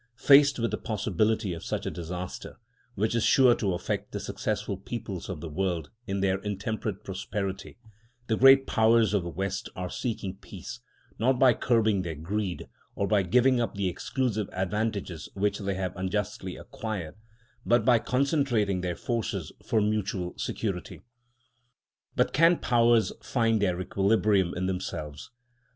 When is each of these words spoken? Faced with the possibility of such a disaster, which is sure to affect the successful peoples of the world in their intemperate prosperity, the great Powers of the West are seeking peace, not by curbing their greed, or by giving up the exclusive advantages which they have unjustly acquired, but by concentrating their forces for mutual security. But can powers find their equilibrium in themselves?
Faced 0.17 0.57
with 0.57 0.71
the 0.71 0.79
possibility 0.79 1.53
of 1.53 1.63
such 1.63 1.85
a 1.85 1.91
disaster, 1.91 2.57
which 2.95 3.13
is 3.13 3.23
sure 3.23 3.53
to 3.53 3.75
affect 3.75 4.11
the 4.11 4.19
successful 4.19 4.75
peoples 4.75 5.29
of 5.29 5.41
the 5.41 5.47
world 5.47 5.91
in 6.07 6.21
their 6.21 6.39
intemperate 6.39 7.03
prosperity, 7.03 7.77
the 8.25 8.35
great 8.35 8.65
Powers 8.65 9.13
of 9.13 9.21
the 9.21 9.29
West 9.29 9.69
are 9.75 9.91
seeking 9.91 10.37
peace, 10.37 10.79
not 11.19 11.37
by 11.37 11.53
curbing 11.53 12.01
their 12.01 12.15
greed, 12.15 12.67
or 12.95 13.05
by 13.07 13.21
giving 13.21 13.61
up 13.61 13.75
the 13.75 13.87
exclusive 13.89 14.49
advantages 14.53 15.29
which 15.35 15.59
they 15.59 15.75
have 15.75 15.95
unjustly 15.95 16.55
acquired, 16.55 17.13
but 17.63 17.85
by 17.85 17.99
concentrating 17.99 18.81
their 18.81 18.95
forces 18.95 19.51
for 19.63 19.81
mutual 19.81 20.33
security. 20.35 21.01
But 22.15 22.33
can 22.33 22.57
powers 22.57 23.13
find 23.21 23.61
their 23.61 23.79
equilibrium 23.79 24.55
in 24.55 24.65
themselves? 24.65 25.29